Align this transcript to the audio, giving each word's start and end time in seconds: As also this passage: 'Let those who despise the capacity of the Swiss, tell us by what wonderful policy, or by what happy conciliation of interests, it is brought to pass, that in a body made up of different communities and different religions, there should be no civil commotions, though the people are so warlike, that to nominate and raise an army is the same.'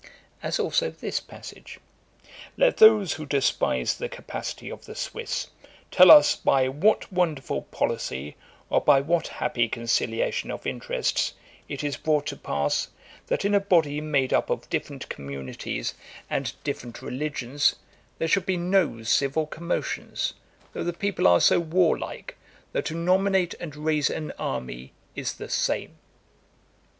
As 0.41 0.57
also 0.59 0.89
this 0.89 1.19
passage: 1.19 1.79
'Let 2.57 2.77
those 2.77 3.13
who 3.13 3.25
despise 3.27 3.93
the 3.95 4.09
capacity 4.09 4.71
of 4.71 4.85
the 4.85 4.95
Swiss, 4.95 5.49
tell 5.91 6.09
us 6.09 6.35
by 6.35 6.67
what 6.67 7.11
wonderful 7.13 7.61
policy, 7.69 8.35
or 8.71 8.81
by 8.81 8.99
what 8.99 9.27
happy 9.27 9.69
conciliation 9.69 10.49
of 10.49 10.65
interests, 10.65 11.33
it 11.69 11.83
is 11.83 11.97
brought 11.97 12.25
to 12.25 12.35
pass, 12.35 12.87
that 13.27 13.45
in 13.45 13.53
a 13.53 13.59
body 13.59 14.01
made 14.01 14.33
up 14.33 14.49
of 14.49 14.67
different 14.71 15.07
communities 15.07 15.93
and 16.31 16.53
different 16.63 17.03
religions, 17.03 17.75
there 18.17 18.27
should 18.27 18.47
be 18.47 18.57
no 18.57 19.03
civil 19.03 19.45
commotions, 19.45 20.33
though 20.73 20.83
the 20.83 20.93
people 20.93 21.27
are 21.27 21.39
so 21.39 21.59
warlike, 21.59 22.35
that 22.71 22.85
to 22.85 22.95
nominate 22.95 23.53
and 23.59 23.75
raise 23.75 24.09
an 24.09 24.31
army 24.39 24.93
is 25.15 25.33
the 25.33 25.47
same.' 25.47 25.95